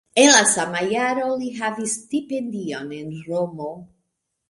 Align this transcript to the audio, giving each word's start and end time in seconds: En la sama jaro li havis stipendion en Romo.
En 0.19 0.27
la 0.27 0.37
sama 0.51 0.81
jaro 0.93 1.27
li 1.43 1.51
havis 1.59 1.95
stipendion 2.01 2.93
en 3.03 3.17
Romo. 3.31 3.73